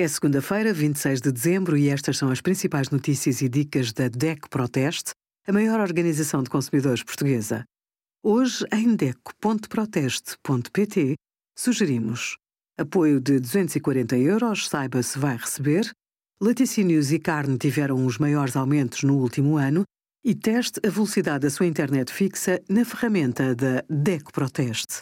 [0.00, 4.48] É segunda-feira, 26 de dezembro, e estas são as principais notícias e dicas da DEC
[4.48, 5.10] Proteste,
[5.44, 7.64] a maior organização de consumidores portuguesa.
[8.22, 11.16] Hoje, em DECO.proteste.pt,
[11.58, 12.36] sugerimos
[12.78, 15.90] apoio de 240 euros, saiba se vai receber,
[16.40, 19.82] laticínios e carne tiveram os maiores aumentos no último ano
[20.24, 24.98] e teste a velocidade da sua internet fixa na ferramenta da DECO Proteste.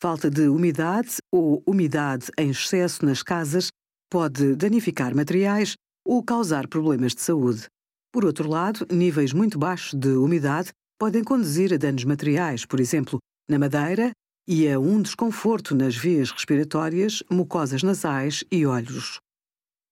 [0.00, 3.70] Falta de umidade ou umidade em excesso nas casas
[4.12, 5.72] pode danificar materiais
[6.04, 7.64] ou causar problemas de saúde.
[8.12, 13.18] Por outro lado, níveis muito baixos de umidade podem conduzir a danos materiais, por exemplo,
[13.48, 14.12] na madeira,
[14.46, 19.18] e a um desconforto nas vias respiratórias, mucosas nasais e olhos.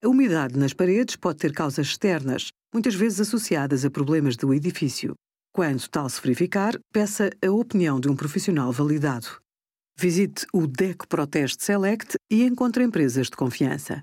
[0.00, 5.14] A umidade nas paredes pode ter causas externas, muitas vezes associadas a problemas do edifício.
[5.52, 9.42] Quando tal se verificar, peça a opinião de um profissional validado.
[9.96, 14.02] Visite o DECO Proteste Select e encontre empresas de confiança.